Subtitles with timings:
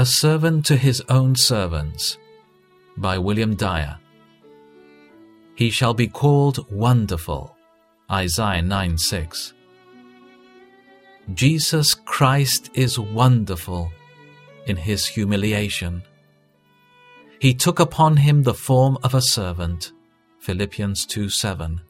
[0.00, 2.16] A Servant to His Own Servants
[2.96, 3.98] by William Dyer.
[5.54, 7.54] He shall be called Wonderful.
[8.10, 9.52] Isaiah 9 6.
[11.34, 13.92] Jesus Christ is wonderful
[14.64, 16.02] in his humiliation.
[17.38, 19.92] He took upon him the form of a servant.
[20.38, 21.82] Philippians 2 7.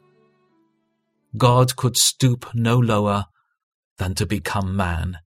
[1.37, 3.27] God could stoop no lower
[3.99, 5.19] than to become man,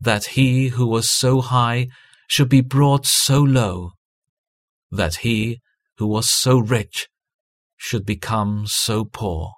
[0.00, 1.88] that he who was so high
[2.28, 3.92] should be brought so low,
[4.90, 5.60] that he
[5.98, 7.08] who was so rich
[7.76, 9.52] should become so poor,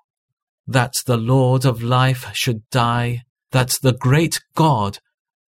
[0.67, 4.99] that the Lord of life should die, that the great God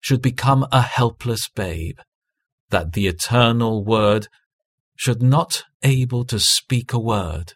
[0.00, 1.98] should become a helpless babe,
[2.70, 4.28] that the eternal Word
[4.96, 7.54] should not able to speak a word,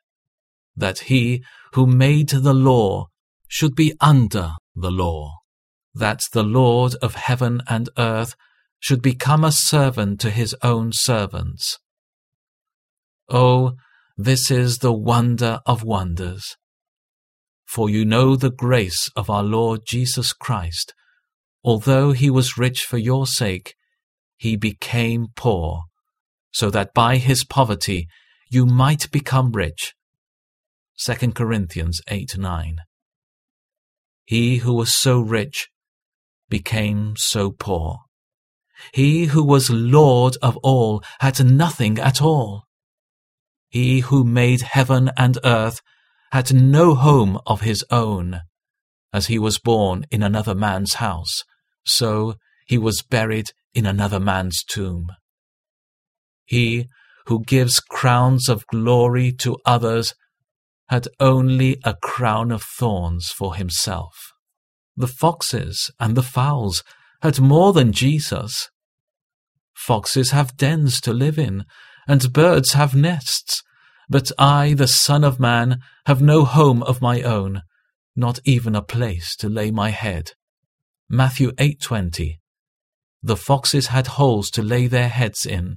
[0.74, 3.06] that he who made the law
[3.48, 5.38] should be under the law,
[5.97, 8.35] that the Lord of heaven and earth
[8.79, 11.79] should become a servant to his own servants.
[13.29, 13.73] Oh,
[14.17, 16.57] this is the wonder of wonders.
[17.67, 20.95] For you know the grace of our Lord Jesus Christ.
[21.65, 23.74] Although he was rich for your sake,
[24.37, 25.85] he became poor,
[26.52, 28.07] so that by his poverty
[28.51, 29.95] you might become rich.
[31.05, 32.77] 2 Corinthians 8 9.
[34.27, 35.69] He who was so rich
[36.49, 37.99] became so poor.
[38.93, 42.65] He who was Lord of all had nothing at all.
[43.69, 45.80] He who made heaven and earth
[46.33, 48.43] had no home of his own.
[49.13, 51.43] As he was born in another man's house,
[51.85, 52.35] so
[52.67, 55.11] he was buried in another man's tomb.
[56.45, 56.89] He
[57.27, 60.15] who gives crowns of glory to others
[60.89, 64.33] had only a crown of thorns for himself.
[64.97, 66.83] The foxes and the fowls
[67.21, 68.71] had more than Jesus.
[69.75, 71.65] Foxes have dens to live in,
[72.09, 73.62] and birds have nests,
[74.09, 77.62] but I, the Son of Man, have no home of my own,
[78.15, 80.33] not even a place to lay my head.
[81.11, 82.39] Matthew 8:20
[83.23, 85.77] The foxes had holes to lay their heads in,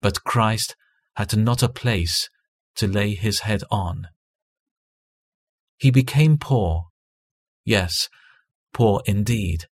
[0.00, 0.76] but Christ
[1.16, 2.28] had not a place
[2.76, 4.08] to lay his head on.
[5.76, 6.86] He became poor,
[7.64, 8.08] yes,
[8.74, 9.64] poor indeed,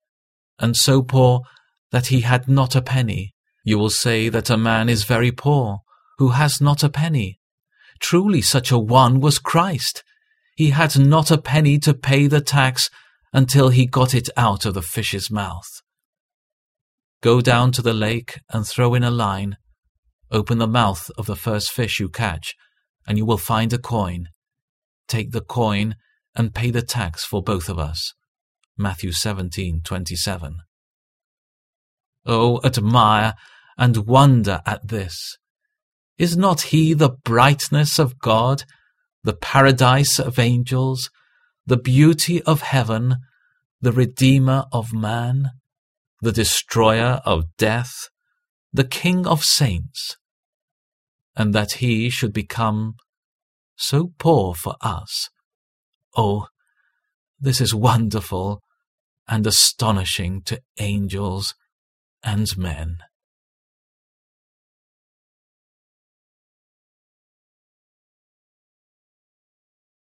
[0.59, 1.43] and so poor
[1.91, 3.35] that he had not a penny.
[3.65, 5.81] You will say that a man is very poor
[6.19, 7.39] who has not a penny.
[8.01, 10.03] Truly, such a one was Christ.
[10.57, 12.89] He had not a penny to pay the tax
[13.33, 15.69] until he got it out of the fish's mouth.
[17.21, 19.57] Go down to the lake and throw in a line,
[20.33, 22.55] Open the mouth of the first fish you catch,
[23.07, 24.29] and you will find a coin.
[25.07, 25.95] Take the coin
[26.35, 28.15] and pay the tax for both of us.
[28.77, 30.57] Matthew 17:27.
[32.25, 33.35] Oh, admire
[33.77, 35.37] and wonder at this.
[36.19, 38.65] Is not he the brightness of God,
[39.25, 41.11] the paradise of angels,
[41.67, 43.17] the beauty of heaven,
[43.81, 45.51] the redeemer of man,
[46.21, 48.09] the destroyer of death,
[48.73, 50.17] the king of saints?
[51.37, 52.95] and that he should become
[53.77, 55.31] so poor for us.
[56.17, 56.47] Oh,
[57.43, 58.63] this is wonderful
[59.27, 61.55] and astonishing to angels
[62.23, 62.99] and men.